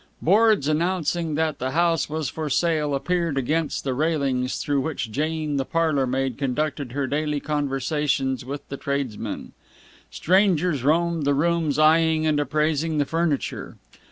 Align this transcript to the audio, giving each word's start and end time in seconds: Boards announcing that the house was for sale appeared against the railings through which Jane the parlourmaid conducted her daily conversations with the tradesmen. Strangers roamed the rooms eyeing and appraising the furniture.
Boards 0.19 0.67
announcing 0.67 1.35
that 1.35 1.59
the 1.59 1.69
house 1.73 2.09
was 2.09 2.27
for 2.27 2.49
sale 2.49 2.95
appeared 2.95 3.37
against 3.37 3.83
the 3.83 3.93
railings 3.93 4.55
through 4.55 4.81
which 4.81 5.11
Jane 5.11 5.57
the 5.57 5.63
parlourmaid 5.63 6.39
conducted 6.39 6.93
her 6.93 7.05
daily 7.05 7.39
conversations 7.39 8.43
with 8.43 8.67
the 8.69 8.77
tradesmen. 8.77 9.51
Strangers 10.09 10.83
roamed 10.83 11.23
the 11.23 11.35
rooms 11.35 11.77
eyeing 11.77 12.25
and 12.25 12.39
appraising 12.39 12.97
the 12.97 13.05
furniture. 13.05 13.77